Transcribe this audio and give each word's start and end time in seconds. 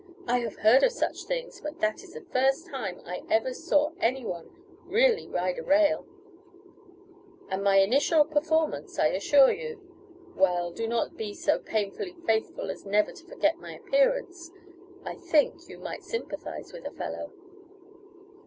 "I 0.25 0.39
have 0.39 0.55
heard 0.55 0.81
of 0.81 0.91
such 0.91 1.25
things, 1.25 1.61
but 1.61 1.79
that 1.79 2.03
is 2.03 2.15
the 2.15 2.25
first 2.33 2.65
time 2.65 3.01
I 3.05 3.21
ever 3.29 3.53
saw 3.53 3.91
any 3.99 4.25
one 4.25 4.49
really 4.87 5.27
ride 5.29 5.59
a 5.59 5.63
rail" 5.63 6.07
"And 7.51 7.63
my 7.63 7.75
initial 7.75 8.25
performance, 8.25 8.97
I 8.97 9.09
assure 9.09 9.51
you. 9.51 9.79
Well, 10.35 10.71
do 10.71 10.87
not 10.87 11.17
be 11.17 11.35
so 11.35 11.59
painfully 11.59 12.15
faithful 12.25 12.71
as 12.71 12.83
never 12.83 13.11
to 13.11 13.25
forget 13.27 13.59
my 13.59 13.75
appearance. 13.75 14.49
I 15.05 15.13
think 15.17 15.69
you 15.69 15.77
might 15.77 16.01
sympathize 16.03 16.73
with 16.73 16.87
a 16.87 16.91
fellow." 16.91 17.31